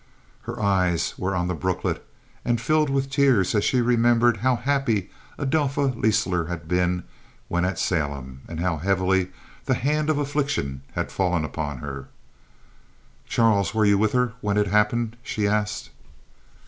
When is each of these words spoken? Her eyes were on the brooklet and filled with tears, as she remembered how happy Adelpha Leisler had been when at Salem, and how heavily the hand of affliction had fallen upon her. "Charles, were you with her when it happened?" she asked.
Her 0.49 0.59
eyes 0.59 1.13
were 1.19 1.35
on 1.35 1.47
the 1.47 1.53
brooklet 1.53 2.03
and 2.43 2.59
filled 2.59 2.89
with 2.89 3.11
tears, 3.11 3.53
as 3.53 3.63
she 3.63 3.81
remembered 3.81 4.37
how 4.37 4.55
happy 4.55 5.11
Adelpha 5.37 5.93
Leisler 5.95 6.45
had 6.45 6.67
been 6.67 7.03
when 7.49 7.65
at 7.65 7.77
Salem, 7.77 8.41
and 8.47 8.59
how 8.61 8.77
heavily 8.77 9.27
the 9.65 9.75
hand 9.75 10.09
of 10.09 10.17
affliction 10.17 10.81
had 10.93 11.11
fallen 11.11 11.45
upon 11.45 11.77
her. 11.85 12.07
"Charles, 13.27 13.75
were 13.75 13.85
you 13.85 13.99
with 13.99 14.13
her 14.13 14.33
when 14.41 14.57
it 14.57 14.65
happened?" 14.69 15.17
she 15.21 15.47
asked. 15.47 15.91